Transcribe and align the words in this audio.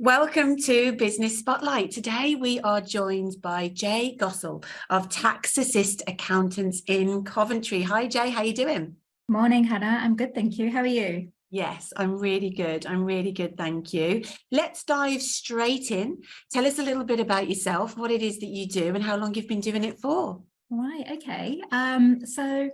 Welcome 0.00 0.56
to 0.58 0.92
Business 0.92 1.40
Spotlight. 1.40 1.90
Today 1.90 2.36
we 2.36 2.60
are 2.60 2.80
joined 2.80 3.42
by 3.42 3.66
Jay 3.66 4.16
Gosal 4.16 4.64
of 4.88 5.08
Tax 5.08 5.58
Assist 5.58 6.04
Accountants 6.06 6.82
in 6.86 7.24
Coventry. 7.24 7.82
Hi 7.82 8.06
Jay, 8.06 8.30
how 8.30 8.42
are 8.42 8.44
you 8.44 8.54
doing? 8.54 8.94
Morning, 9.28 9.64
Hana. 9.64 9.98
I'm 10.00 10.14
good, 10.14 10.36
thank 10.36 10.56
you. 10.56 10.70
How 10.70 10.82
are 10.82 10.86
you? 10.86 11.32
Yes, 11.50 11.92
I'm 11.96 12.16
really 12.16 12.50
good. 12.50 12.86
I'm 12.86 13.04
really 13.04 13.32
good, 13.32 13.56
thank 13.56 13.92
you. 13.92 14.22
Let's 14.52 14.84
dive 14.84 15.20
straight 15.20 15.90
in. 15.90 16.18
Tell 16.52 16.64
us 16.64 16.78
a 16.78 16.84
little 16.84 17.02
bit 17.02 17.18
about 17.18 17.48
yourself, 17.48 17.98
what 17.98 18.12
it 18.12 18.22
is 18.22 18.38
that 18.38 18.46
you 18.46 18.68
do 18.68 18.94
and 18.94 19.02
how 19.02 19.16
long 19.16 19.34
you've 19.34 19.48
been 19.48 19.60
doing 19.60 19.82
it 19.82 19.98
for. 19.98 20.40
Right, 20.70 21.06
okay. 21.14 21.60
Um, 21.72 22.24
so 22.24 22.70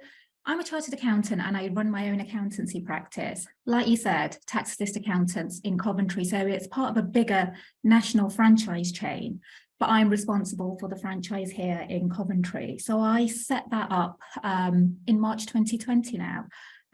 I'm 0.46 0.61
a 0.61 0.64
chartered 0.64 0.92
accountant 0.92 1.40
and 1.40 1.56
I 1.56 1.68
run 1.68 1.90
my 1.90 2.11
own 2.11 2.20
accountancy 2.20 2.80
practice. 2.80 3.46
Like 3.64 3.88
you 3.88 3.96
said, 3.96 4.36
tax 4.46 4.72
assist 4.72 4.96
accountants 4.96 5.61
in 5.61 5.79
Coventry. 5.79 6.24
So 6.24 6.36
it's 6.36 6.66
part 6.66 6.90
of 6.90 6.96
a 6.98 7.06
bigger 7.06 7.54
national 7.82 8.29
franchise 8.29 8.93
chain, 8.93 9.40
but 9.80 9.88
I'm 9.88 10.11
responsible 10.11 10.76
for 10.79 10.88
the 10.88 10.99
franchise 10.99 11.50
here 11.50 11.86
in 11.88 12.11
Coventry. 12.11 12.76
So 12.79 13.00
I 13.00 13.26
set 13.26 13.64
that 13.71 13.90
up 13.90 14.21
um, 14.43 14.99
in 15.07 15.18
March 15.18 15.46
2020 15.46 16.18
now. 16.18 16.46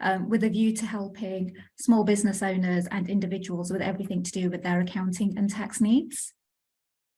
Um, 0.03 0.29
with 0.29 0.43
a 0.43 0.49
view 0.49 0.75
to 0.77 0.85
helping 0.87 1.55
small 1.77 2.03
business 2.03 2.41
owners 2.41 2.87
and 2.89 3.07
individuals 3.07 3.71
with 3.71 3.83
everything 3.83 4.23
to 4.23 4.31
do 4.31 4.49
with 4.49 4.63
their 4.63 4.81
accounting 4.81 5.37
and 5.37 5.47
tax 5.47 5.79
needs. 5.79 6.33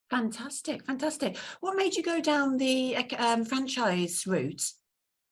Fantastic, 0.10 0.86
fantastic. 0.86 1.38
What 1.62 1.78
made 1.78 1.96
you 1.96 2.04
go 2.04 2.20
down 2.20 2.58
the 2.58 2.98
um, 3.18 3.46
franchise 3.46 4.28
route? 4.28 4.64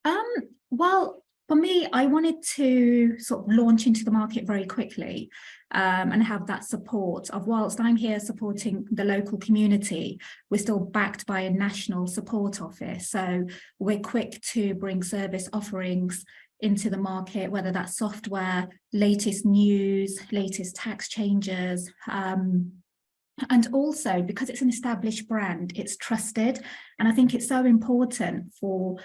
Um, 0.06 0.24
well, 0.72 1.22
for 1.48 1.56
me, 1.56 1.86
I 1.92 2.06
wanted 2.06 2.42
to 2.54 3.18
sort 3.18 3.44
of 3.44 3.54
launch 3.54 3.86
into 3.86 4.04
the 4.04 4.10
market 4.10 4.46
very 4.46 4.64
quickly 4.64 5.28
um, 5.70 6.10
and 6.10 6.22
have 6.22 6.46
that 6.46 6.64
support 6.64 7.28
of 7.28 7.46
whilst 7.46 7.78
I'm 7.78 7.96
here 7.96 8.18
supporting 8.20 8.86
the 8.90 9.04
local 9.04 9.36
community, 9.36 10.18
we're 10.50 10.58
still 10.58 10.80
backed 10.80 11.26
by 11.26 11.40
a 11.40 11.50
national 11.50 12.06
support 12.06 12.62
office. 12.62 13.10
So 13.10 13.46
we're 13.78 14.00
quick 14.00 14.40
to 14.52 14.74
bring 14.74 15.02
service 15.02 15.46
offerings 15.52 16.24
into 16.60 16.88
the 16.88 16.96
market, 16.96 17.50
whether 17.50 17.70
that's 17.70 17.98
software, 17.98 18.68
latest 18.94 19.44
news, 19.44 20.18
latest 20.32 20.76
tax 20.76 21.08
changes, 21.08 21.92
um, 22.08 22.72
and 23.50 23.68
also 23.74 24.22
because 24.22 24.48
it's 24.48 24.62
an 24.62 24.68
established 24.70 25.28
brand, 25.28 25.72
it's 25.76 25.96
trusted. 25.98 26.62
And 26.98 27.08
I 27.08 27.12
think 27.12 27.34
it's 27.34 27.48
so 27.48 27.64
important 27.66 28.54
for 28.58 28.98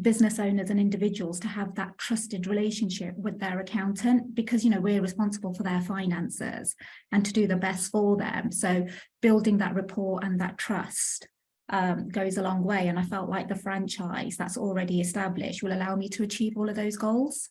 business 0.00 0.38
owners 0.38 0.70
and 0.70 0.80
individuals 0.80 1.38
to 1.38 1.48
have 1.48 1.74
that 1.74 1.98
trusted 1.98 2.46
relationship 2.46 3.14
with 3.18 3.38
their 3.38 3.60
accountant 3.60 4.34
because 4.34 4.64
you 4.64 4.70
know 4.70 4.80
we're 4.80 5.02
responsible 5.02 5.52
for 5.52 5.64
their 5.64 5.82
finances 5.82 6.74
and 7.12 7.26
to 7.26 7.32
do 7.32 7.46
the 7.46 7.56
best 7.56 7.90
for 7.90 8.16
them 8.16 8.50
so 8.50 8.86
building 9.20 9.58
that 9.58 9.74
rapport 9.74 10.18
and 10.24 10.40
that 10.40 10.56
trust 10.56 11.28
um, 11.68 12.08
goes 12.08 12.36
a 12.36 12.42
long 12.42 12.62
way 12.62 12.88
and 12.88 12.98
I 12.98 13.02
felt 13.02 13.28
like 13.28 13.48
the 13.48 13.54
franchise 13.54 14.36
that's 14.36 14.56
already 14.56 15.00
established 15.00 15.62
will 15.62 15.72
allow 15.72 15.96
me 15.96 16.08
to 16.10 16.22
achieve 16.22 16.56
all 16.56 16.68
of 16.68 16.76
those 16.76 16.96
goals. 16.96 17.48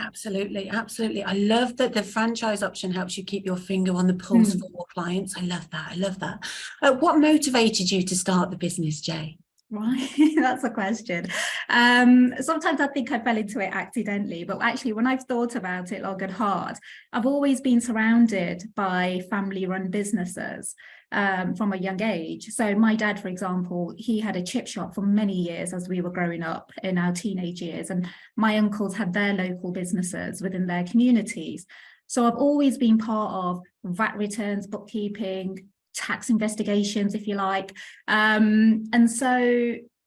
Absolutely, 0.00 0.68
absolutely. 0.70 1.24
I 1.24 1.32
love 1.32 1.76
that 1.78 1.92
the 1.92 2.04
franchise 2.04 2.62
option 2.62 2.92
helps 2.92 3.18
you 3.18 3.24
keep 3.24 3.44
your 3.44 3.56
finger 3.56 3.94
on 3.94 4.06
the 4.06 4.14
pulse 4.14 4.54
mm. 4.54 4.60
for 4.60 4.68
more 4.70 4.86
clients. 4.94 5.36
I 5.36 5.40
love 5.40 5.68
that. 5.70 5.88
I 5.90 5.94
love 5.96 6.20
that. 6.20 6.44
Uh, 6.80 6.92
what 6.92 7.18
motivated 7.18 7.90
you 7.90 8.02
to 8.04 8.16
start 8.16 8.50
the 8.50 8.56
business, 8.56 9.00
Jay? 9.00 9.38
Right, 9.70 10.08
that's 10.36 10.64
a 10.64 10.70
question. 10.70 11.26
Um, 11.68 12.32
sometimes 12.40 12.80
I 12.80 12.86
think 12.86 13.12
I 13.12 13.18
fell 13.18 13.36
into 13.36 13.60
it 13.60 13.70
accidentally, 13.70 14.44
but 14.44 14.62
actually, 14.62 14.94
when 14.94 15.06
I've 15.06 15.24
thought 15.24 15.56
about 15.56 15.92
it 15.92 16.02
long 16.02 16.22
and 16.22 16.32
hard, 16.32 16.76
I've 17.12 17.26
always 17.26 17.60
been 17.60 17.82
surrounded 17.82 18.62
by 18.74 19.20
family 19.28 19.66
run 19.66 19.90
businesses 19.90 20.74
um, 21.12 21.54
from 21.54 21.74
a 21.74 21.76
young 21.76 22.00
age. 22.00 22.46
So, 22.46 22.74
my 22.76 22.94
dad, 22.94 23.20
for 23.20 23.28
example, 23.28 23.92
he 23.98 24.20
had 24.20 24.36
a 24.36 24.42
chip 24.42 24.66
shop 24.66 24.94
for 24.94 25.02
many 25.02 25.34
years 25.34 25.74
as 25.74 25.86
we 25.86 26.00
were 26.00 26.10
growing 26.10 26.42
up 26.42 26.72
in 26.82 26.96
our 26.96 27.12
teenage 27.12 27.60
years, 27.60 27.90
and 27.90 28.08
my 28.36 28.56
uncles 28.56 28.96
had 28.96 29.12
their 29.12 29.34
local 29.34 29.72
businesses 29.72 30.40
within 30.40 30.66
their 30.66 30.84
communities. 30.84 31.66
So, 32.06 32.26
I've 32.26 32.36
always 32.36 32.78
been 32.78 32.96
part 32.96 33.34
of 33.34 33.60
VAT 33.84 34.16
returns, 34.16 34.66
bookkeeping, 34.66 35.68
tax 35.98 36.30
investigations, 36.30 37.14
if 37.14 37.26
you 37.26 37.34
like. 37.34 37.76
Um, 38.06 38.84
and 38.92 39.10
so, 39.10 39.36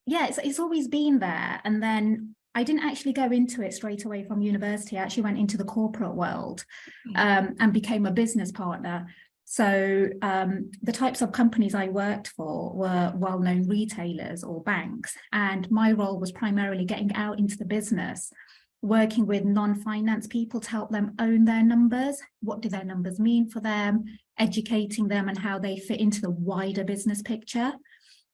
yeah, 0.05 0.27
it's, 0.27 0.39
it's 0.39 0.59
always 0.59 0.87
been 0.87 1.19
there. 1.19 1.61
And 1.63 1.83
then 1.83 2.35
I 2.55 2.63
didn't 2.63 2.83
actually 2.83 3.13
go 3.13 3.25
into 3.25 3.61
it 3.61 3.73
straight 3.73 4.05
away 4.05 4.23
from 4.23 4.41
university. 4.41 4.97
I 4.97 5.03
actually 5.03 5.23
went 5.23 5.37
into 5.37 5.57
the 5.57 5.65
corporate 5.65 6.15
world 6.15 6.65
hmm. 7.05 7.15
um, 7.15 7.55
and 7.59 7.73
became 7.73 8.05
a 8.05 8.11
business 8.11 8.51
partner. 8.51 9.07
So 9.45 10.07
um, 10.21 10.71
the 10.81 10.93
types 10.93 11.21
of 11.21 11.33
companies 11.33 11.75
I 11.75 11.89
worked 11.89 12.29
for 12.29 12.73
were 12.73 13.11
well-known 13.15 13.67
retailers 13.67 14.45
or 14.45 14.63
banks, 14.63 15.13
and 15.33 15.69
my 15.69 15.91
role 15.91 16.21
was 16.21 16.31
primarily 16.31 16.85
getting 16.85 17.13
out 17.15 17.37
into 17.37 17.57
the 17.57 17.65
business 17.65 18.31
working 18.81 19.27
with 19.27 19.45
non-finance 19.45 20.27
people 20.27 20.59
to 20.59 20.69
help 20.69 20.89
them 20.91 21.13
own 21.19 21.45
their 21.45 21.63
numbers. 21.63 22.19
What 22.41 22.61
do 22.61 22.69
their 22.69 22.83
numbers 22.83 23.19
mean 23.19 23.49
for 23.49 23.59
them? 23.59 24.05
Educating 24.37 25.07
them 25.07 25.29
and 25.29 25.37
how 25.37 25.59
they 25.59 25.77
fit 25.77 25.99
into 25.99 26.21
the 26.21 26.31
wider 26.31 26.83
business 26.83 27.21
picture. 27.21 27.73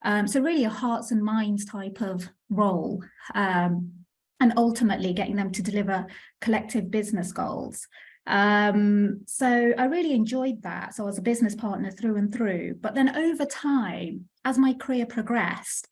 Um, 0.04 0.28
so 0.28 0.40
really 0.40 0.64
a 0.64 0.70
hearts 0.70 1.12
and 1.12 1.24
minds 1.24 1.66
type 1.66 2.02
of 2.02 2.30
role 2.50 3.04
um, 3.34 3.92
and 4.40 4.54
ultimately 4.56 5.14
getting 5.14 5.36
them 5.36 5.52
to 5.52 5.64
deliver 5.64 6.06
collective 6.40 6.92
business 6.92 7.32
goals. 7.32 7.88
Um, 8.28 9.22
so 9.26 9.74
I 9.78 9.86
really 9.86 10.14
enjoyed 10.14 10.62
that. 10.64 10.94
So 10.94 11.04
I 11.04 11.08
was 11.08 11.18
a 11.18 11.24
business 11.24 11.56
partner 11.56 11.92
through 11.92 12.18
and 12.18 12.34
through. 12.34 12.76
But 12.80 12.94
then 12.94 13.16
over 13.16 13.46
time, 13.46 14.26
as 14.46 14.58
my 14.58 14.74
career 14.74 15.06
progressed, 15.06 15.88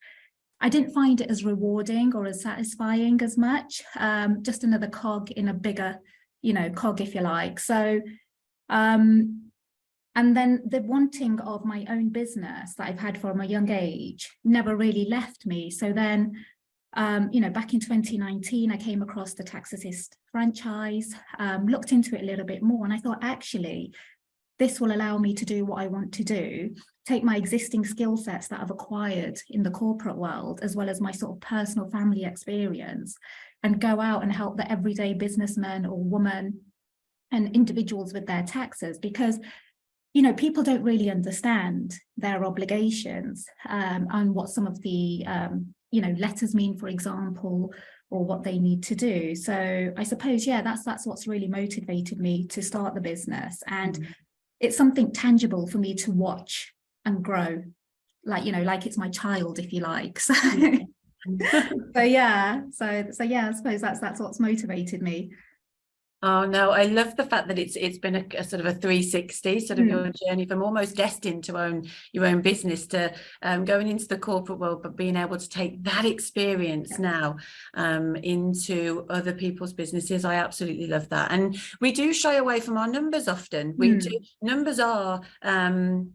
I 0.60 0.68
didn't 0.68 0.94
find 0.94 1.20
it 1.20 1.30
as 1.30 1.44
rewarding 1.44 2.14
or 2.14 2.26
as 2.26 2.42
satisfying 2.42 3.20
as 3.22 3.36
much. 3.36 3.82
Um, 3.98 4.42
just 4.42 4.64
another 4.64 4.88
cog 4.88 5.30
in 5.32 5.48
a 5.48 5.54
bigger, 5.54 5.98
you 6.42 6.52
know, 6.52 6.70
cog, 6.70 7.00
if 7.00 7.14
you 7.14 7.20
like. 7.20 7.60
So, 7.60 8.00
um, 8.68 9.50
and 10.14 10.34
then 10.34 10.62
the 10.66 10.80
wanting 10.80 11.38
of 11.40 11.66
my 11.66 11.84
own 11.90 12.08
business 12.08 12.74
that 12.76 12.88
I've 12.88 12.98
had 12.98 13.20
from 13.20 13.40
a 13.40 13.46
young 13.46 13.70
age 13.70 14.30
never 14.44 14.74
really 14.74 15.06
left 15.10 15.44
me. 15.44 15.70
So 15.70 15.92
then, 15.92 16.32
um, 16.94 17.28
you 17.32 17.40
know, 17.42 17.50
back 17.50 17.74
in 17.74 17.80
2019, 17.80 18.72
I 18.72 18.78
came 18.78 19.02
across 19.02 19.34
the 19.34 19.44
Tax 19.44 19.74
Assist 19.74 20.16
franchise, 20.32 21.14
um, 21.38 21.66
looked 21.66 21.92
into 21.92 22.16
it 22.16 22.22
a 22.22 22.26
little 22.26 22.46
bit 22.46 22.62
more, 22.62 22.86
and 22.86 22.94
I 22.94 22.98
thought 22.98 23.18
actually 23.20 23.92
this 24.58 24.80
will 24.80 24.92
allow 24.92 25.18
me 25.18 25.34
to 25.34 25.44
do 25.44 25.66
what 25.66 25.82
I 25.82 25.88
want 25.88 26.14
to 26.14 26.24
do, 26.24 26.74
take 27.06 27.22
my 27.22 27.36
existing 27.36 27.84
skill 27.84 28.16
sets 28.16 28.48
that 28.48 28.60
I've 28.60 28.70
acquired 28.70 29.40
in 29.50 29.62
the 29.62 29.70
corporate 29.70 30.16
world, 30.16 30.60
as 30.62 30.74
well 30.74 30.88
as 30.88 31.00
my 31.00 31.12
sort 31.12 31.36
of 31.36 31.40
personal 31.40 31.88
family 31.90 32.24
experience, 32.24 33.16
and 33.62 33.80
go 33.80 34.00
out 34.00 34.22
and 34.22 34.32
help 34.32 34.56
the 34.56 34.70
everyday 34.70 35.14
businessman 35.14 35.86
or 35.86 36.02
woman 36.02 36.60
and 37.30 37.54
individuals 37.54 38.12
with 38.12 38.26
their 38.26 38.42
taxes. 38.42 38.98
Because 38.98 39.38
you 40.14 40.22
know 40.22 40.32
people 40.32 40.62
don't 40.62 40.82
really 40.82 41.10
understand 41.10 41.94
their 42.16 42.44
obligations 42.44 43.46
um, 43.68 44.08
and 44.10 44.34
what 44.34 44.48
some 44.48 44.66
of 44.66 44.80
the 44.82 45.24
um, 45.26 45.74
you 45.90 46.00
know 46.00 46.14
letters 46.18 46.54
mean 46.54 46.76
for 46.76 46.88
example 46.88 47.72
or 48.10 48.24
what 48.24 48.42
they 48.42 48.58
need 48.58 48.82
to 48.84 48.94
do. 48.94 49.34
So 49.34 49.92
i 49.96 50.02
suppose 50.02 50.46
yeah 50.46 50.62
that's 50.62 50.84
that's 50.84 51.06
what's 51.06 51.26
really 51.26 51.48
motivated 51.48 52.18
me 52.18 52.46
to 52.48 52.62
start 52.62 52.94
the 52.94 53.00
business. 53.00 53.62
And 53.68 53.94
mm 53.94 54.06
it's 54.58 54.76
something 54.76 55.12
tangible 55.12 55.66
for 55.66 55.76
me 55.76 55.94
to 55.94 56.10
watch 56.10 56.72
and 57.06 57.22
grow 57.22 57.62
like 58.24 58.44
you 58.44 58.52
know 58.52 58.62
like 58.62 58.84
it's 58.84 58.98
my 58.98 59.08
child 59.08 59.58
if 59.58 59.72
you 59.72 59.80
like 59.80 60.18
so 60.20 60.34
so 61.94 62.02
yeah 62.02 62.60
so 62.70 63.06
so 63.10 63.24
yeah 63.24 63.48
i 63.48 63.52
suppose 63.52 63.80
that's 63.80 64.00
that's 64.00 64.20
what's 64.20 64.38
motivated 64.40 65.00
me 65.00 65.30
Oh 66.22 66.46
no, 66.46 66.70
I 66.70 66.84
love 66.84 67.14
the 67.14 67.26
fact 67.26 67.46
that 67.48 67.58
it's 67.58 67.76
it's 67.76 67.98
been 67.98 68.16
a, 68.16 68.24
a 68.38 68.42
sort 68.42 68.60
of 68.60 68.66
a 68.66 68.72
360 68.72 69.60
sort 69.60 69.78
of 69.78 69.84
mm. 69.84 69.90
your 69.90 70.12
journey 70.26 70.46
from 70.46 70.62
almost 70.62 70.96
destined 70.96 71.44
to 71.44 71.58
own 71.58 71.86
your 72.10 72.24
own 72.24 72.40
business 72.40 72.86
to 72.88 73.14
um, 73.42 73.66
going 73.66 73.86
into 73.86 74.08
the 74.08 74.16
corporate 74.16 74.58
world, 74.58 74.82
but 74.82 74.96
being 74.96 75.14
able 75.14 75.36
to 75.36 75.48
take 75.48 75.84
that 75.84 76.06
experience 76.06 76.92
yeah. 76.92 77.10
now 77.10 77.36
um, 77.74 78.16
into 78.16 79.04
other 79.10 79.34
people's 79.34 79.74
businesses. 79.74 80.24
I 80.24 80.36
absolutely 80.36 80.86
love 80.86 81.10
that. 81.10 81.32
And 81.32 81.56
we 81.82 81.92
do 81.92 82.14
shy 82.14 82.36
away 82.36 82.60
from 82.60 82.78
our 82.78 82.88
numbers 82.88 83.28
often. 83.28 83.74
We 83.76 83.90
mm. 83.90 84.00
do 84.00 84.18
numbers 84.40 84.80
are 84.80 85.20
um, 85.42 86.12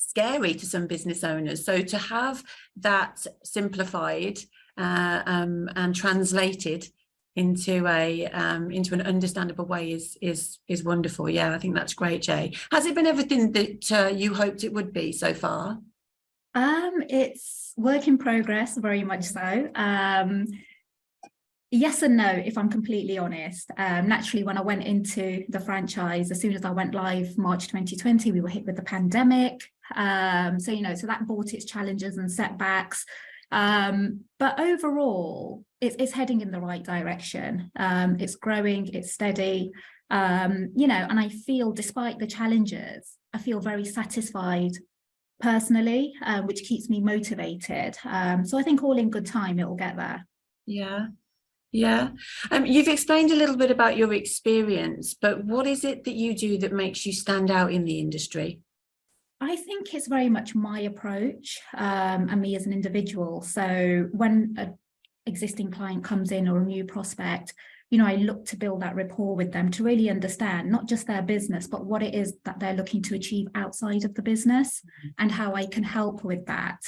scary 0.00 0.54
to 0.54 0.66
some 0.66 0.86
business 0.86 1.22
owners. 1.22 1.64
So 1.64 1.82
to 1.82 1.98
have 1.98 2.42
that 2.76 3.26
simplified 3.44 4.38
uh, 4.76 5.22
um, 5.26 5.68
and 5.76 5.94
translated 5.94 6.86
into 7.36 7.86
a 7.86 8.26
um, 8.26 8.70
into 8.70 8.92
an 8.94 9.02
understandable 9.02 9.64
way 9.64 9.92
is 9.92 10.18
is 10.20 10.58
is 10.68 10.82
wonderful. 10.82 11.28
Yeah, 11.28 11.54
I 11.54 11.58
think 11.58 11.74
that's 11.74 11.94
great, 11.94 12.22
Jay. 12.22 12.52
Has 12.72 12.86
it 12.86 12.94
been 12.94 13.06
everything 13.06 13.52
that 13.52 13.92
uh, 13.92 14.08
you 14.08 14.34
hoped 14.34 14.64
it 14.64 14.72
would 14.72 14.92
be 14.92 15.12
so 15.12 15.32
far? 15.32 15.78
Um, 16.54 17.04
it's 17.08 17.72
work 17.76 18.08
in 18.08 18.18
progress, 18.18 18.76
very 18.76 19.04
much 19.04 19.24
so. 19.24 19.68
Um, 19.74 20.46
Yes 21.72 22.02
and 22.02 22.16
no, 22.16 22.28
if 22.28 22.58
I'm 22.58 22.68
completely 22.68 23.16
honest. 23.16 23.70
Um, 23.76 24.08
naturally, 24.08 24.42
when 24.42 24.58
I 24.58 24.60
went 24.60 24.82
into 24.82 25.44
the 25.48 25.60
franchise, 25.60 26.32
as 26.32 26.40
soon 26.40 26.52
as 26.52 26.64
I 26.64 26.72
went 26.72 26.96
live 26.96 27.38
March 27.38 27.68
2020, 27.68 28.32
we 28.32 28.40
were 28.40 28.48
hit 28.48 28.66
with 28.66 28.74
the 28.74 28.82
pandemic. 28.82 29.70
Um, 29.94 30.60
so, 30.60 30.72
you 30.72 30.82
know, 30.82 30.94
so 30.94 31.06
that 31.06 31.26
brought 31.26 31.52
its 31.52 31.64
challenges 31.64 32.16
and 32.16 32.30
setbacks. 32.30 33.04
Um, 33.52 34.20
but 34.38 34.60
overall, 34.60 35.64
it's, 35.80 35.96
it's 35.98 36.12
heading 36.12 36.40
in 36.40 36.50
the 36.50 36.60
right 36.60 36.82
direction. 36.82 37.70
Um, 37.76 38.16
it's 38.20 38.36
growing, 38.36 38.88
it's 38.94 39.12
steady. 39.12 39.72
Um, 40.10 40.70
you 40.76 40.86
know, 40.86 41.06
and 41.08 41.18
I 41.18 41.28
feel 41.28 41.72
despite 41.72 42.18
the 42.18 42.26
challenges, 42.26 43.16
I 43.32 43.38
feel 43.38 43.60
very 43.60 43.84
satisfied 43.84 44.72
personally, 45.40 46.12
uh, 46.24 46.42
which 46.42 46.62
keeps 46.62 46.88
me 46.88 47.00
motivated. 47.00 47.96
Um, 48.04 48.44
so 48.44 48.58
I 48.58 48.62
think 48.62 48.82
all 48.82 48.98
in 48.98 49.10
good 49.10 49.26
time, 49.26 49.58
it 49.58 49.68
will 49.68 49.76
get 49.76 49.96
there. 49.96 50.26
Yeah. 50.66 51.06
Yeah. 51.72 52.10
Um, 52.50 52.66
you've 52.66 52.88
explained 52.88 53.30
a 53.30 53.36
little 53.36 53.56
bit 53.56 53.70
about 53.70 53.96
your 53.96 54.12
experience, 54.12 55.14
but 55.14 55.44
what 55.44 55.66
is 55.66 55.84
it 55.84 56.04
that 56.04 56.14
you 56.14 56.34
do 56.36 56.58
that 56.58 56.72
makes 56.72 57.06
you 57.06 57.12
stand 57.12 57.50
out 57.50 57.72
in 57.72 57.84
the 57.84 58.00
industry? 58.00 58.60
I 59.40 59.56
think 59.56 59.94
it's 59.94 60.06
very 60.06 60.28
much 60.28 60.54
my 60.54 60.80
approach 60.80 61.60
um, 61.74 62.28
and 62.28 62.40
me 62.40 62.56
as 62.56 62.66
an 62.66 62.72
individual. 62.72 63.40
So 63.40 64.08
when 64.12 64.54
an 64.58 64.78
existing 65.26 65.70
client 65.70 66.04
comes 66.04 66.30
in 66.30 66.46
or 66.46 66.58
a 66.58 66.64
new 66.64 66.84
prospect, 66.84 67.54
you 67.90 67.98
know, 67.98 68.06
I 68.06 68.16
look 68.16 68.44
to 68.46 68.56
build 68.56 68.82
that 68.82 68.94
rapport 68.94 69.34
with 69.34 69.50
them 69.50 69.70
to 69.72 69.82
really 69.82 70.10
understand 70.10 70.70
not 70.70 70.88
just 70.88 71.06
their 71.06 71.22
business, 71.22 71.66
but 71.66 71.86
what 71.86 72.02
it 72.02 72.14
is 72.14 72.34
that 72.44 72.60
they're 72.60 72.74
looking 72.74 73.02
to 73.02 73.16
achieve 73.16 73.48
outside 73.54 74.04
of 74.04 74.14
the 74.14 74.22
business 74.22 74.82
and 75.18 75.32
how 75.32 75.54
I 75.54 75.66
can 75.66 75.82
help 75.82 76.22
with 76.22 76.46
that. 76.46 76.78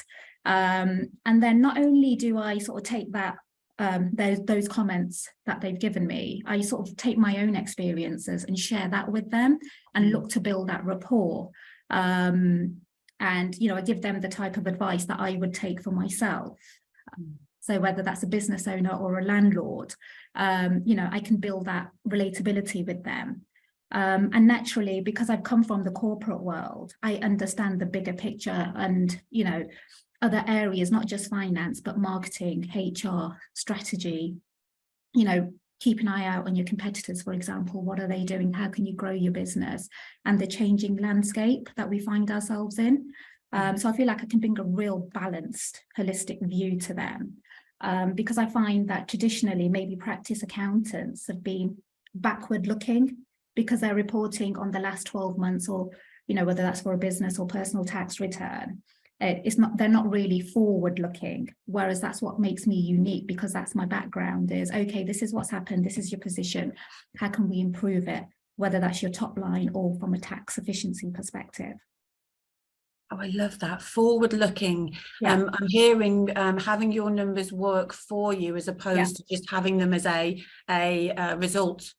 Um, 0.44 1.08
and 1.24 1.42
then 1.42 1.60
not 1.60 1.78
only 1.78 2.16
do 2.16 2.38
I 2.38 2.58
sort 2.58 2.82
of 2.82 2.84
take 2.88 3.12
that 3.12 3.36
um, 3.78 4.10
those 4.12 4.38
those 4.44 4.68
comments 4.68 5.28
that 5.46 5.60
they've 5.60 5.78
given 5.78 6.06
me, 6.06 6.42
I 6.46 6.60
sort 6.60 6.88
of 6.88 6.96
take 6.96 7.18
my 7.18 7.38
own 7.38 7.56
experiences 7.56 8.44
and 8.44 8.56
share 8.56 8.88
that 8.90 9.10
with 9.10 9.30
them 9.30 9.58
and 9.94 10.12
look 10.12 10.28
to 10.30 10.40
build 10.40 10.68
that 10.68 10.84
rapport. 10.84 11.50
Um, 11.92 12.78
and 13.20 13.56
you 13.56 13.68
know, 13.68 13.76
I 13.76 13.82
give 13.82 14.02
them 14.02 14.20
the 14.20 14.28
type 14.28 14.56
of 14.56 14.66
advice 14.66 15.04
that 15.04 15.20
I 15.20 15.36
would 15.36 15.54
take 15.54 15.82
for 15.82 15.92
myself. 15.92 16.58
So 17.60 17.78
whether 17.78 18.02
that's 18.02 18.24
a 18.24 18.28
business 18.28 18.66
owner 18.66 18.90
or 18.90 19.18
a 19.18 19.24
landlord, 19.24 19.94
um, 20.34 20.82
you 20.84 20.96
know, 20.96 21.08
I 21.10 21.20
can 21.20 21.36
build 21.36 21.66
that 21.66 21.90
relatability 22.08 22.84
with 22.84 23.04
them. 23.04 23.42
Um, 23.92 24.30
and 24.32 24.46
naturally, 24.46 25.00
because 25.00 25.30
I've 25.30 25.44
come 25.44 25.62
from 25.62 25.84
the 25.84 25.92
corporate 25.92 26.40
world, 26.40 26.94
I 27.02 27.16
understand 27.16 27.78
the 27.78 27.86
bigger 27.86 28.14
picture 28.14 28.72
and, 28.74 29.20
you 29.30 29.44
know, 29.44 29.64
other 30.22 30.42
areas, 30.48 30.90
not 30.90 31.06
just 31.06 31.30
finance, 31.30 31.80
but 31.80 31.98
marketing, 31.98 32.68
HR, 32.74 33.36
strategy, 33.54 34.36
you 35.14 35.24
know, 35.24 35.52
keep 35.82 36.00
an 36.00 36.06
eye 36.06 36.26
out 36.26 36.46
on 36.46 36.54
your 36.54 36.64
competitors, 36.64 37.22
for 37.22 37.32
example, 37.32 37.82
what 37.82 37.98
are 37.98 38.06
they 38.06 38.22
doing? 38.22 38.52
How 38.52 38.68
can 38.68 38.86
you 38.86 38.94
grow 38.94 39.10
your 39.10 39.32
business? 39.32 39.88
And 40.24 40.38
the 40.38 40.46
changing 40.46 40.96
landscape 40.96 41.68
that 41.76 41.90
we 41.90 41.98
find 41.98 42.30
ourselves 42.30 42.78
in. 42.78 43.12
Um, 43.52 43.76
so 43.76 43.88
I 43.88 43.92
feel 43.92 44.06
like 44.06 44.22
I 44.22 44.26
can 44.26 44.38
bring 44.38 44.58
a 44.60 44.64
real 44.64 45.10
balanced, 45.12 45.82
holistic 45.98 46.38
view 46.40 46.78
to 46.80 46.94
them. 46.94 47.38
Um, 47.80 48.12
because 48.12 48.38
I 48.38 48.46
find 48.46 48.88
that 48.88 49.08
traditionally, 49.08 49.68
maybe 49.68 49.96
practice 49.96 50.44
accountants 50.44 51.26
have 51.26 51.42
been 51.42 51.78
backward 52.14 52.68
looking 52.68 53.16
because 53.56 53.80
they're 53.80 53.94
reporting 53.94 54.56
on 54.56 54.70
the 54.70 54.78
last 54.78 55.08
12 55.08 55.36
months 55.36 55.68
or, 55.68 55.90
you 56.28 56.36
know, 56.36 56.44
whether 56.44 56.62
that's 56.62 56.80
for 56.80 56.92
a 56.92 56.98
business 56.98 57.40
or 57.40 57.46
personal 57.46 57.84
tax 57.84 58.20
return 58.20 58.82
it's 59.22 59.58
not 59.58 59.76
they're 59.76 59.88
not 59.88 60.10
really 60.10 60.40
forward 60.40 60.98
looking 60.98 61.48
whereas 61.66 62.00
that's 62.00 62.20
what 62.20 62.40
makes 62.40 62.66
me 62.66 62.76
unique 62.76 63.26
because 63.26 63.52
that's 63.52 63.74
my 63.74 63.86
background 63.86 64.50
is 64.50 64.70
okay 64.70 65.04
this 65.04 65.22
is 65.22 65.32
what's 65.32 65.50
happened 65.50 65.84
this 65.84 65.98
is 65.98 66.10
your 66.10 66.20
position 66.20 66.72
how 67.16 67.28
can 67.28 67.48
we 67.48 67.60
improve 67.60 68.08
it 68.08 68.24
whether 68.56 68.80
that's 68.80 69.02
your 69.02 69.10
top 69.10 69.38
line 69.38 69.70
or 69.74 69.96
from 69.98 70.14
a 70.14 70.18
tax 70.18 70.58
efficiency 70.58 71.10
perspective 71.10 71.74
Oh, 73.14 73.18
I 73.20 73.26
love 73.26 73.58
that 73.58 73.82
forward 73.82 74.32
looking. 74.32 74.96
Yeah. 75.20 75.34
Um, 75.34 75.50
I'm 75.52 75.68
hearing 75.68 76.34
um, 76.34 76.56
having 76.56 76.90
your 76.90 77.10
numbers 77.10 77.52
work 77.52 77.92
for 77.92 78.32
you 78.32 78.56
as 78.56 78.68
opposed 78.68 79.16
to 79.16 79.24
just 79.30 79.50
having 79.50 79.76
them 79.76 79.92
as 79.92 80.06
a 80.06 80.42
a 80.70 81.10
uh, 81.10 81.36
result 81.36 81.92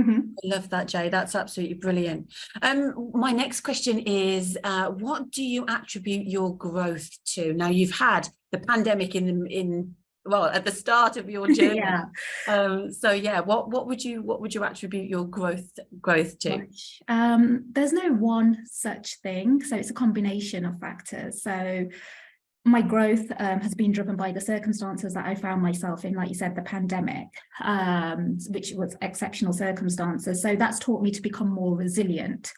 Mhm. 0.00 0.32
I 0.44 0.46
love 0.54 0.68
that, 0.70 0.88
Jay. 0.88 1.08
That's 1.08 1.34
absolutely 1.34 1.74
brilliant. 1.74 2.32
Um, 2.62 3.10
my 3.14 3.32
next 3.32 3.60
question 3.60 3.98
is, 4.00 4.56
uh, 4.64 4.90
what 4.90 5.30
do 5.30 5.42
you 5.42 5.64
attribute 5.68 6.26
your 6.26 6.56
growth 6.56 7.10
to? 7.34 7.52
Now 7.52 7.68
you've 7.68 7.98
had 7.98 8.28
the 8.52 8.58
pandemic 8.58 9.14
in 9.14 9.46
in 9.46 9.94
well 10.24 10.44
at 10.44 10.64
the 10.64 10.70
start 10.70 11.16
of 11.16 11.30
your 11.30 11.46
journey. 11.52 11.76
yeah 11.76 12.04
Um, 12.46 12.92
so 12.92 13.10
yeah, 13.10 13.40
what 13.40 13.70
what 13.70 13.86
would 13.86 14.04
you 14.04 14.22
what 14.22 14.40
would 14.40 14.54
you 14.54 14.64
attribute 14.64 15.08
your 15.08 15.24
growth 15.26 15.70
growth 16.00 16.38
to? 16.40 16.66
Um, 17.08 17.66
there's 17.72 17.92
no 17.92 18.12
one 18.12 18.58
such 18.66 19.20
thing. 19.22 19.62
So 19.62 19.76
it's 19.76 19.90
a 19.90 19.94
combination 19.94 20.64
of 20.64 20.78
factors. 20.78 21.42
So 21.42 21.88
my 22.64 22.82
growth 22.82 23.24
um, 23.38 23.60
has 23.60 23.74
been 23.74 23.90
driven 23.90 24.16
by 24.16 24.32
the 24.32 24.40
circumstances 24.40 25.14
that 25.14 25.26
I 25.26 25.34
found 25.34 25.62
myself 25.62 26.04
in, 26.04 26.14
like 26.14 26.28
you 26.28 26.34
said, 26.34 26.54
the 26.54 26.62
pandemic, 26.62 27.28
um, 27.62 28.36
which 28.50 28.72
was 28.72 28.96
exceptional 29.00 29.52
circumstances. 29.52 30.42
So 30.42 30.54
that's 30.56 30.78
taught 30.78 31.02
me 31.02 31.10
to 31.10 31.22
become 31.22 31.48
more 31.48 31.74
resilient, 31.76 32.52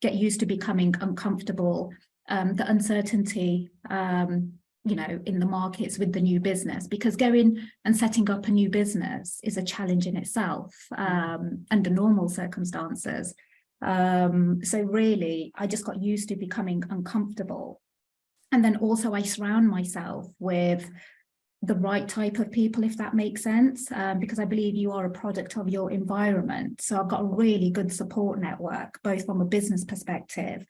get 0.00 0.14
used 0.14 0.40
to 0.40 0.46
becoming 0.46 0.94
uncomfortable, 1.00 1.92
um, 2.28 2.54
the 2.54 2.70
uncertainty, 2.70 3.68
um, 3.90 4.52
you 4.84 4.94
know, 4.94 5.20
in 5.26 5.40
the 5.40 5.46
markets 5.46 5.98
with 5.98 6.12
the 6.12 6.20
new 6.20 6.38
business, 6.38 6.86
because 6.86 7.16
going 7.16 7.58
and 7.84 7.96
setting 7.96 8.30
up 8.30 8.46
a 8.46 8.50
new 8.52 8.70
business 8.70 9.40
is 9.42 9.56
a 9.56 9.62
challenge 9.62 10.06
in 10.06 10.16
itself 10.16 10.72
um, 10.96 11.66
under 11.72 11.90
normal 11.90 12.28
circumstances. 12.28 13.34
Um, 13.82 14.60
so 14.62 14.80
really, 14.80 15.52
I 15.56 15.66
just 15.66 15.84
got 15.84 16.00
used 16.00 16.28
to 16.28 16.36
becoming 16.36 16.84
uncomfortable. 16.90 17.80
And 18.52 18.64
then 18.64 18.76
also 18.76 19.14
I 19.14 19.22
surround 19.22 19.68
myself 19.68 20.26
with 20.38 20.90
the 21.62 21.74
right 21.74 22.08
type 22.08 22.38
of 22.38 22.52
people, 22.52 22.84
if 22.84 22.96
that 22.98 23.14
makes 23.14 23.42
sense, 23.42 23.90
um, 23.92 24.20
because 24.20 24.38
I 24.38 24.44
believe 24.44 24.76
you 24.76 24.92
are 24.92 25.06
a 25.06 25.10
product 25.10 25.56
of 25.56 25.68
your 25.68 25.90
environment. 25.90 26.80
So 26.80 27.00
I've 27.00 27.08
got 27.08 27.22
a 27.22 27.24
really 27.24 27.70
good 27.70 27.92
support 27.92 28.40
network, 28.40 29.00
both 29.02 29.26
from 29.26 29.40
a 29.40 29.44
business 29.44 29.84
perspective, 29.84 30.64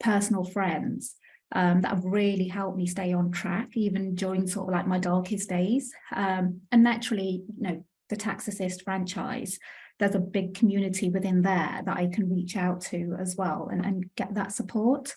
personal 0.00 0.44
friends, 0.44 1.14
um, 1.54 1.82
that 1.82 1.90
have 1.94 2.04
really 2.04 2.48
helped 2.48 2.76
me 2.76 2.86
stay 2.86 3.12
on 3.12 3.30
track, 3.30 3.68
even 3.74 4.14
during 4.14 4.48
sort 4.48 4.68
of 4.68 4.72
like 4.72 4.88
my 4.88 4.98
darkest 4.98 5.48
days. 5.48 5.92
Um, 6.14 6.62
and 6.72 6.82
naturally, 6.82 7.44
you 7.56 7.62
know, 7.62 7.84
the 8.08 8.16
Tax 8.16 8.48
Assist 8.48 8.82
franchise, 8.82 9.58
there's 9.98 10.14
a 10.14 10.20
big 10.20 10.54
community 10.54 11.08
within 11.08 11.42
there 11.42 11.82
that 11.84 11.96
I 11.96 12.08
can 12.08 12.34
reach 12.34 12.56
out 12.56 12.80
to 12.82 13.16
as 13.20 13.36
well 13.36 13.68
and, 13.70 13.84
and 13.84 14.10
get 14.16 14.34
that 14.34 14.52
support. 14.52 15.14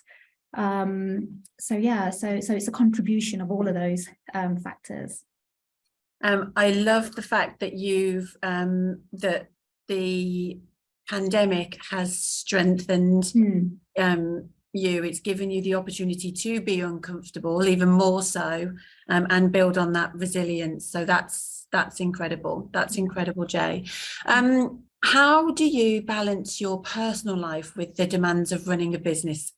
Um, 0.56 1.42
so 1.60 1.76
yeah, 1.76 2.10
so 2.10 2.40
so 2.40 2.54
it's 2.54 2.68
a 2.68 2.72
contribution 2.72 3.40
of 3.40 3.50
all 3.50 3.68
of 3.68 3.74
those 3.74 4.08
um, 4.34 4.56
factors. 4.56 5.22
Um, 6.22 6.52
I 6.56 6.70
love 6.70 7.14
the 7.14 7.22
fact 7.22 7.60
that 7.60 7.74
you've 7.74 8.36
um, 8.42 9.02
that 9.12 9.50
the 9.88 10.58
pandemic 11.08 11.78
has 11.90 12.18
strengthened 12.18 13.32
um, 13.98 14.48
you. 14.72 15.04
It's 15.04 15.20
given 15.20 15.50
you 15.50 15.62
the 15.62 15.74
opportunity 15.74 16.32
to 16.32 16.60
be 16.60 16.80
uncomfortable, 16.80 17.64
even 17.66 17.90
more 17.90 18.22
so, 18.22 18.72
um, 19.08 19.26
and 19.30 19.52
build 19.52 19.78
on 19.78 19.92
that 19.92 20.14
resilience. 20.14 20.86
So 20.86 21.04
that's 21.04 21.66
that's 21.70 22.00
incredible. 22.00 22.70
That's 22.72 22.96
incredible, 22.96 23.44
Jay. 23.44 23.84
Um, 24.24 24.84
how 25.02 25.52
do 25.52 25.64
you 25.64 26.02
balance 26.02 26.60
your 26.60 26.80
personal 26.80 27.36
life 27.36 27.76
with 27.76 27.96
the 27.96 28.06
demands 28.06 28.50
of 28.50 28.66
running 28.66 28.94
a 28.94 28.98
business? 28.98 29.52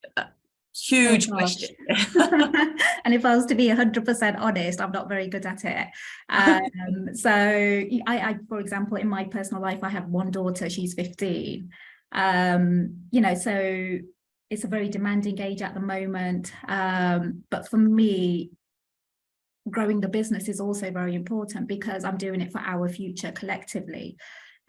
Huge 0.77 1.29
gosh. 1.29 1.39
question. 1.39 1.77
and 3.05 3.15
if 3.15 3.25
I 3.25 3.35
was 3.35 3.47
to 3.47 3.55
be 3.55 3.69
100% 3.69 4.39
honest, 4.39 4.81
I'm 4.81 4.93
not 4.93 5.09
very 5.09 5.29
good 5.29 5.47
at 5.47 5.65
it. 5.65 5.89
Um, 6.29 7.09
so, 7.15 7.31
I, 7.31 8.19
I, 8.19 8.37
for 8.49 8.61
example, 8.61 8.97
in 8.97 9.09
my 9.09 9.25
personal 9.25 9.63
life, 9.63 9.81
I 9.83 9.89
have 9.89 10.07
one 10.07 10.31
daughter, 10.31 10.71
she's 10.71 10.95
15. 10.95 11.71
Um, 12.13 13.01
you 13.11 13.21
know, 13.21 13.35
so 13.35 13.99
it's 14.51 14.65
a 14.65 14.69
very 14.69 14.89
demanding 14.89 15.41
age 15.41 15.63
at 15.63 15.75
the 15.75 15.81
moment. 15.81 16.53
Um, 16.67 17.45
but 17.51 17.69
for 17.69 17.77
me, 17.77 18.51
growing 19.69 20.01
the 20.01 20.09
business 20.09 20.49
is 20.49 20.61
also 20.61 20.91
very 20.91 21.15
important 21.15 21.69
because 21.69 22.05
I'm 22.05 22.17
doing 22.17 22.41
it 22.41 22.53
for 22.53 22.61
our 22.61 22.89
future 22.89 23.33
collectively 23.33 24.17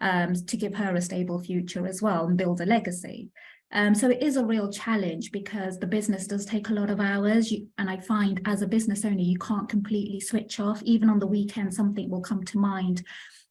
um, 0.00 0.34
to 0.34 0.56
give 0.56 0.74
her 0.74 0.94
a 0.94 1.00
stable 1.00 1.40
future 1.40 1.86
as 1.86 2.02
well 2.02 2.26
and 2.26 2.36
build 2.36 2.60
a 2.60 2.66
legacy. 2.66 3.30
Um, 3.72 3.94
so 3.94 4.10
it 4.10 4.22
is 4.22 4.36
a 4.36 4.44
real 4.44 4.70
challenge 4.70 5.30
because 5.30 5.78
the 5.78 5.86
business 5.86 6.26
does 6.26 6.44
take 6.44 6.70
a 6.70 6.74
lot 6.74 6.90
of 6.90 7.00
hours. 7.00 7.52
You, 7.52 7.68
and 7.78 7.88
I 7.88 7.98
find 7.98 8.40
as 8.44 8.62
a 8.62 8.66
business 8.66 9.04
owner, 9.04 9.20
you 9.20 9.38
can't 9.38 9.68
completely 9.68 10.20
switch 10.20 10.58
off. 10.58 10.82
Even 10.82 11.08
on 11.08 11.20
the 11.20 11.26
weekend, 11.26 11.72
something 11.72 12.10
will 12.10 12.20
come 12.20 12.42
to 12.44 12.58
mind. 12.58 13.04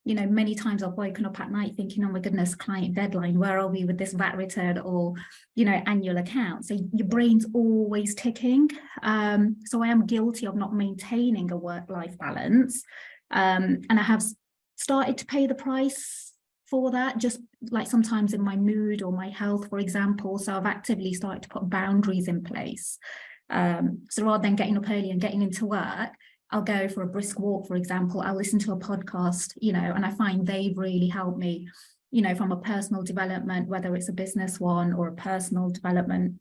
You 0.04 0.16
know, 0.16 0.26
many 0.26 0.56
times 0.56 0.82
I've 0.82 0.94
woken 0.94 1.26
up 1.26 1.40
at 1.40 1.52
night 1.52 1.76
thinking, 1.78 2.04
oh 2.04 2.10
my 2.10 2.20
goodness, 2.20 2.56
client 2.56 2.96
deadline, 2.96 3.38
where 3.38 3.60
are 3.60 3.68
we 3.68 3.86
with 3.86 3.98
this 3.98 4.14
VAT 4.14 4.36
return 4.36 4.78
or, 4.80 5.14
you 5.56 5.66
know, 5.66 5.82
annual 5.86 6.18
account? 6.18 6.66
So 6.66 6.78
your 6.94 7.08
brain's 7.08 7.46
always 7.54 8.16
ticking. 8.16 8.70
Um, 9.04 9.58
so 9.66 9.84
I 9.84 9.88
am 9.88 10.06
guilty 10.06 10.48
of 10.48 10.56
not 10.56 10.74
maintaining 10.74 11.52
a 11.52 11.58
work 11.58 11.90
life 11.90 12.18
balance. 12.18 12.84
Um, 13.32 13.82
and 13.90 14.00
I 14.00 14.04
have 14.04 14.24
started 14.76 15.18
to 15.20 15.26
pay 15.26 15.48
the 15.48 15.56
price 15.56 16.28
for 16.70 16.92
that, 16.92 17.18
just 17.18 17.40
like 17.72 17.88
sometimes 17.88 18.34
in 18.34 18.42
my 18.42 18.56
mood 18.56 19.02
or 19.02 19.12
my 19.12 19.30
health, 19.30 19.70
for 19.70 19.80
example. 19.80 20.38
So 20.38 20.56
I've 20.56 20.66
actively 20.66 21.14
started 21.14 21.44
to 21.44 21.50
put 21.50 21.70
boundaries 21.70 22.28
in 22.28 22.44
place. 22.44 22.98
Um, 23.50 24.06
so 24.10 24.24
rather 24.24 24.44
than 24.44 24.56
getting 24.56 24.78
up 24.78 24.90
early 24.90 25.10
and 25.12 25.22
getting 25.22 25.42
into 25.42 25.66
work, 25.66 26.12
I'll 26.52 26.62
go 26.62 26.88
for 26.88 27.04
a 27.04 27.08
brisk 27.08 27.40
walk, 27.40 27.68
for 27.68 27.76
example. 27.76 28.22
I'll 28.22 28.36
listen 28.36 28.60
to 28.60 28.74
a 28.74 28.78
podcast, 28.80 29.54
you 29.58 29.74
know, 29.74 29.94
and 29.96 30.06
I 30.06 30.12
find 30.12 30.46
they've 30.46 30.78
really 30.78 31.08
helped 31.08 31.38
me, 31.38 31.68
you 32.12 32.22
know, 32.22 32.36
from 32.36 32.52
a 32.52 32.58
personal 32.62 33.04
development, 33.04 33.68
whether 33.68 33.96
it's 33.96 34.10
a 34.10 34.14
business 34.14 34.60
one 34.60 34.94
or 34.94 35.08
a 35.08 35.16
personal 35.16 35.70
development 35.70 36.40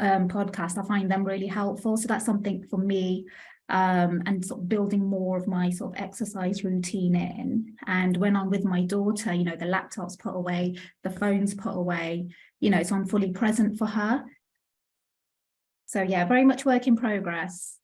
um, 0.00 0.28
podcast. 0.28 0.82
I 0.82 0.86
find 0.86 1.10
them 1.10 1.24
really 1.24 1.46
helpful. 1.46 1.96
So 1.96 2.08
that's 2.08 2.24
something 2.24 2.64
for 2.70 2.78
me 2.78 3.26
um, 3.68 4.22
and 4.26 4.44
sort 4.44 4.60
of 4.60 4.68
building 4.68 5.04
more 5.04 5.36
of 5.36 5.46
my 5.46 5.70
sort 5.70 5.96
of 5.96 6.02
exercise 6.02 6.64
routine 6.64 7.16
in. 7.16 7.74
And 7.86 8.16
when 8.16 8.36
I'm 8.36 8.50
with 8.50 8.64
my 8.64 8.82
daughter, 8.82 9.32
you 9.32 9.44
know, 9.44 9.56
the 9.56 9.66
laptop's 9.66 10.16
put 10.16 10.34
away, 10.34 10.76
the 11.02 11.10
phone's 11.10 11.54
put 11.54 11.74
away, 11.74 12.28
you 12.60 12.70
know, 12.70 12.82
so 12.82 12.94
I'm 12.94 13.06
fully 13.06 13.32
present 13.32 13.78
for 13.78 13.86
her. 13.86 14.24
So 15.86 16.02
yeah, 16.02 16.24
very 16.24 16.44
much 16.44 16.64
work 16.64 16.86
in 16.86 16.96
progress. 16.96 17.78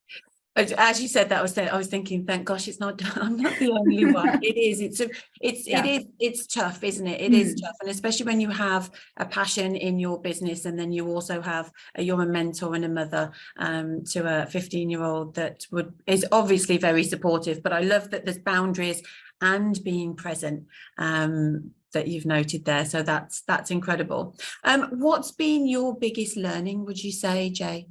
As 0.54 1.00
you 1.00 1.08
said 1.08 1.30
that, 1.30 1.38
I 1.38 1.42
was 1.42 1.54
saying, 1.54 1.70
I 1.70 1.78
was 1.78 1.86
thinking, 1.86 2.26
thank 2.26 2.44
gosh, 2.44 2.68
it's 2.68 2.78
not, 2.78 3.00
I'm 3.16 3.38
not 3.38 3.58
the 3.58 3.70
only 3.70 4.04
one. 4.04 4.38
It 4.42 4.56
is, 4.58 4.80
it's, 4.80 5.00
a- 5.00 5.08
it's, 5.40 5.66
Yeah. 5.66 5.82
it 5.84 5.88
is, 5.88 6.06
it's 6.20 6.46
tough, 6.46 6.84
isn't 6.84 7.06
it? 7.06 7.20
It 7.22 7.32
is 7.32 7.54
Mm. 7.54 7.60
tough. 7.62 7.76
And 7.80 7.88
especially 7.90 8.26
when 8.26 8.40
you 8.40 8.50
have 8.50 8.90
a 9.16 9.24
passion 9.24 9.74
in 9.74 9.98
your 9.98 10.20
business 10.20 10.66
and 10.66 10.78
then 10.78 10.92
you 10.92 11.08
also 11.08 11.40
have, 11.40 11.72
a- 11.94 12.02
you're 12.02 12.20
a 12.22 12.26
mentor 12.26 12.74
and 12.74 12.84
a 12.84 12.88
mother 12.88 13.32
um, 13.56 14.04
to 14.12 14.42
a 14.42 14.46
15 14.46 14.90
year 14.90 15.02
old 15.02 15.34
that 15.36 15.66
would, 15.70 15.94
is 16.06 16.26
obviously 16.32 16.76
very 16.76 17.04
supportive, 17.04 17.62
but 17.62 17.72
I 17.72 17.80
love 17.80 18.10
that 18.10 18.26
there's 18.26 18.38
boundaries 18.38 19.02
and 19.40 19.82
being 19.82 20.14
present 20.14 20.66
um, 20.98 21.70
that 21.94 22.08
you've 22.08 22.26
noted 22.26 22.66
there. 22.66 22.84
So 22.84 23.02
that's, 23.02 23.40
that's 23.42 23.70
incredible. 23.70 24.36
Um, 24.64 24.88
what's 24.98 25.32
been 25.32 25.66
your 25.66 25.96
biggest 25.98 26.36
learning, 26.36 26.84
would 26.84 27.02
you 27.02 27.10
say, 27.12 27.48
Jay? 27.48 27.88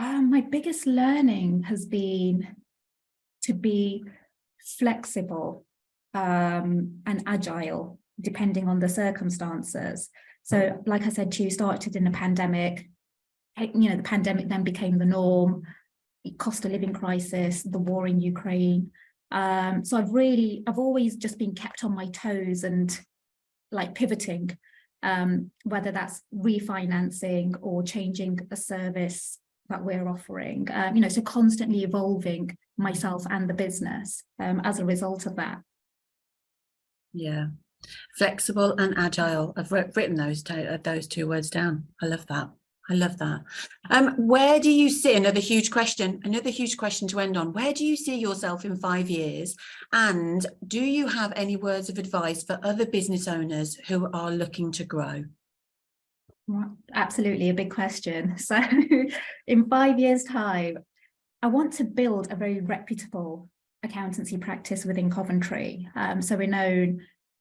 Um, 0.00 0.30
my 0.30 0.40
biggest 0.40 0.86
learning 0.86 1.64
has 1.64 1.84
been 1.84 2.56
to 3.42 3.52
be 3.52 4.02
flexible 4.78 5.66
um, 6.14 7.02
and 7.04 7.22
agile, 7.26 7.98
depending 8.18 8.66
on 8.66 8.78
the 8.78 8.88
circumstances. 8.88 10.08
So, 10.42 10.82
like 10.86 11.02
I 11.02 11.10
said 11.10 11.30
to 11.32 11.42
you, 11.42 11.50
started 11.50 11.96
in 11.96 12.06
a 12.06 12.10
pandemic. 12.10 12.88
eh, 13.58 13.68
You 13.74 13.90
know, 13.90 13.96
the 13.96 14.02
pandemic 14.02 14.48
then 14.48 14.64
became 14.64 14.96
the 14.96 15.04
norm. 15.04 15.64
Cost 16.38 16.64
of 16.64 16.72
living 16.72 16.94
crisis, 16.94 17.62
the 17.62 17.78
war 17.78 18.06
in 18.06 18.20
Ukraine. 18.20 18.92
Um, 19.30 19.84
so 19.84 19.98
I've 19.98 20.12
really, 20.12 20.62
I've 20.66 20.78
always 20.78 21.16
just 21.16 21.38
been 21.38 21.54
kept 21.54 21.84
on 21.84 21.94
my 21.94 22.06
toes 22.06 22.64
and 22.64 22.98
like 23.70 23.94
pivoting, 23.94 24.56
um, 25.02 25.50
whether 25.64 25.92
that's 25.92 26.22
refinancing 26.34 27.54
or 27.60 27.82
changing 27.82 28.40
a 28.50 28.56
service 28.56 29.38
that 29.70 29.84
we're 29.84 30.08
offering. 30.08 30.68
Um, 30.72 30.94
you 30.94 31.00
know, 31.00 31.08
so 31.08 31.22
constantly 31.22 31.82
evolving 31.82 32.56
myself 32.76 33.24
and 33.30 33.48
the 33.48 33.54
business 33.54 34.22
um, 34.38 34.60
as 34.64 34.78
a 34.78 34.84
result 34.84 35.26
of 35.26 35.36
that. 35.36 35.60
Yeah, 37.12 37.46
flexible 38.16 38.74
and 38.78 38.94
agile. 38.96 39.54
I've 39.56 39.72
writ- 39.72 39.96
written 39.96 40.16
those 40.16 40.48
uh, 40.50 40.78
those 40.82 41.06
two 41.06 41.26
words 41.26 41.50
down. 41.50 41.86
I 42.02 42.06
love 42.06 42.26
that. 42.26 42.50
I 42.90 42.94
love 42.94 43.18
that. 43.18 43.42
Um, 43.88 44.14
where 44.26 44.58
do 44.58 44.70
you 44.70 44.90
see 44.90 45.14
another 45.14 45.38
huge 45.38 45.70
question? 45.70 46.20
Another 46.24 46.50
huge 46.50 46.76
question 46.76 47.06
to 47.08 47.20
end 47.20 47.36
on. 47.36 47.52
Where 47.52 47.72
do 47.72 47.86
you 47.86 47.96
see 47.96 48.16
yourself 48.16 48.64
in 48.64 48.76
five 48.76 49.08
years? 49.08 49.54
And 49.92 50.44
do 50.66 50.80
you 50.80 51.06
have 51.06 51.32
any 51.36 51.56
words 51.56 51.88
of 51.88 51.98
advice 51.98 52.42
for 52.42 52.58
other 52.64 52.84
business 52.84 53.28
owners 53.28 53.76
who 53.86 54.10
are 54.12 54.32
looking 54.32 54.72
to 54.72 54.84
grow? 54.84 55.24
Absolutely 56.94 57.50
a 57.50 57.54
big 57.54 57.70
question. 57.70 58.34
So 58.38 58.58
in 59.46 59.68
five 59.68 59.98
years' 59.98 60.24
time, 60.24 60.78
I 61.42 61.46
want 61.46 61.72
to 61.74 61.84
build 61.84 62.30
a 62.30 62.36
very 62.36 62.60
reputable 62.60 63.48
accountancy 63.82 64.36
practice 64.36 64.84
within 64.84 65.10
Coventry. 65.10 65.88
Um, 65.94 66.20
so 66.20 66.36
we're 66.36 66.48
known, 66.48 67.00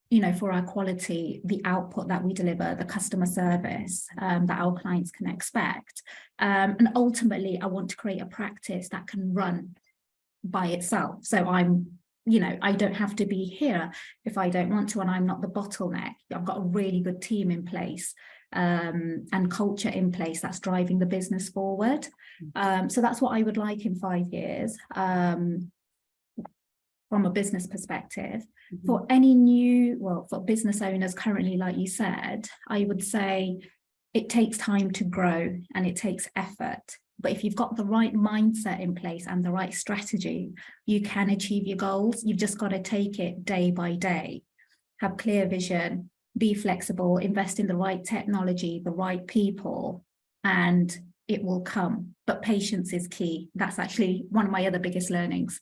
you 0.10 0.22
know, 0.22 0.34
for 0.34 0.52
our 0.52 0.62
quality, 0.62 1.42
the 1.44 1.62
output 1.66 2.08
that 2.08 2.24
we 2.24 2.34
deliver, 2.34 2.76
the 2.76 2.86
customer 2.86 3.26
service 3.26 4.08
um, 4.20 4.46
that 4.46 4.60
our 4.60 4.74
clients 4.80 5.12
can 5.12 5.28
expect. 5.28 6.02
Um, 6.40 6.76
and 6.80 6.90
ultimately, 6.96 7.60
I 7.62 7.66
want 7.66 7.90
to 7.90 7.98
create 7.98 8.22
a 8.22 8.26
practice 8.26 8.90
that 8.90 9.08
can 9.08 9.34
run 9.34 9.76
by 10.44 10.68
itself. 10.68 11.26
So 11.26 11.48
I'm 11.48 12.00
you 12.26 12.40
know, 12.40 12.60
I 12.62 12.74
don't 12.74 12.94
have 12.94 13.16
to 13.16 13.26
be 13.26 13.46
here 13.46 13.92
if 14.24 14.38
I 14.38 14.50
don't 14.50 14.70
want 14.70 14.90
to, 14.90 15.00
and 15.02 15.10
I'm 15.10 15.26
not 15.26 15.42
the 15.42 15.48
bottleneck. 15.48 16.14
I've 16.32 16.46
got 16.46 16.58
a 16.58 16.62
really 16.62 17.00
good 17.00 17.24
team 17.24 17.50
in 17.50 17.66
place 17.66 18.14
um, 18.54 19.26
and 19.32 19.52
culture 19.52 19.90
in 19.90 20.12
place 20.12 20.42
that's 20.42 20.60
driving 20.60 21.00
the 21.00 21.06
business 21.06 21.50
forward. 21.50 22.08
Um, 22.56 22.90
so 22.90 23.02
that's 23.02 23.22
what 23.22 23.36
I 23.36 23.44
would 23.44 23.58
like 23.58 23.86
in 23.86 23.96
five 23.96 24.28
years 24.32 24.78
um, 24.96 25.72
from 27.10 27.26
a 27.26 27.30
business 27.30 27.68
perspective. 27.68 28.46
For 28.86 29.06
any 29.10 29.34
new, 29.34 29.98
well, 30.00 30.28
for 30.30 30.40
business 30.40 30.82
owners 30.82 31.16
currently, 31.16 31.58
like 31.58 31.76
you 31.76 31.88
said, 31.88 32.48
I 32.68 32.86
would 32.86 33.04
say 33.04 33.60
it 34.14 34.30
takes 34.30 34.58
time 34.58 34.92
to 34.92 35.04
grow 35.04 35.58
and 35.74 35.88
it 35.88 35.96
takes 35.96 36.30
effort. 36.36 36.98
But 37.20 37.32
if 37.32 37.44
you've 37.44 37.56
got 37.56 37.76
the 37.76 37.86
right 37.86 38.14
mindset 38.14 38.80
in 38.80 38.96
place 38.96 39.28
and 39.28 39.44
the 39.44 39.52
right 39.52 39.74
strategy, 39.74 40.52
you 40.86 41.02
can 41.02 41.30
achieve 41.30 41.68
your 41.68 41.78
goals. 41.78 42.24
You've 42.24 42.38
just 42.38 42.58
got 42.58 42.70
to 42.70 42.82
take 42.82 43.20
it 43.20 43.44
day 43.44 43.72
by 43.72 43.96
day, 43.96 44.44
have 45.02 45.18
clear 45.18 45.48
vision, 45.48 46.12
be 46.40 46.54
flexible, 46.54 47.18
invest 47.18 47.60
in 47.60 47.68
the 47.68 47.76
right 47.76 48.04
technology, 48.04 48.82
the 48.84 48.92
right 48.92 49.26
people, 49.28 50.04
and 50.44 50.98
it 51.28 51.44
will 51.44 51.62
come. 51.62 52.16
But 52.26 52.42
patience 52.42 52.94
is 52.94 53.08
key. 53.08 53.50
That's 53.54 53.78
actually 53.78 54.26
one 54.30 54.46
of 54.46 54.52
my 54.52 54.66
other 54.66 54.80
biggest 54.80 55.12
learnings. 55.12 55.62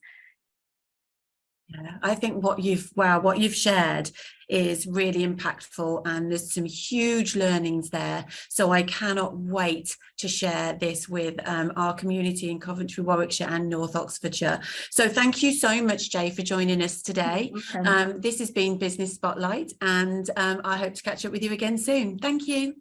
Yeah, 1.69 1.97
I 2.01 2.15
think 2.15 2.43
what 2.43 2.59
you've 2.59 2.91
wow, 2.95 3.19
what 3.19 3.39
you've 3.39 3.55
shared 3.55 4.09
is 4.47 4.88
really 4.88 5.27
impactful 5.27 6.01
and 6.05 6.31
there's 6.31 6.53
some 6.53 6.63
huge 6.63 7.36
learnings 7.36 7.89
there. 7.89 8.25
So 8.50 8.71
I 8.71 8.83
cannot 8.83 9.38
wait 9.38 9.97
to 10.19 10.29
share 10.29 10.74
this 10.74 11.09
with 11.09 11.36
um, 11.45 11.74
our 11.75 11.93
community 11.93 12.50
in 12.50 12.59
Coventry, 12.62 13.03
Warwickshire 13.03 13.50
and 13.50 13.67
North 13.67 13.97
Oxfordshire. 13.97 14.62
So 14.91 15.09
thank 15.09 15.43
you 15.43 15.51
so 15.51 15.83
much, 15.83 16.09
Jay, 16.09 16.29
for 16.29 16.41
joining 16.41 16.81
us 16.81 17.01
today. 17.01 17.51
Welcome. 17.53 17.88
Um, 17.88 18.21
this 18.21 18.39
has 18.39 18.51
been 18.51 18.77
Business 18.77 19.15
Spotlight 19.15 19.74
and 19.81 20.29
um, 20.38 20.62
I 20.63 20.77
hope 20.77 20.93
to 20.93 21.03
catch 21.03 21.25
up 21.25 21.33
with 21.33 21.43
you 21.43 21.51
again 21.51 21.77
soon. 21.77 22.17
Thank 22.17 22.47
you. 22.47 22.75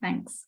Thanks. 0.00 0.46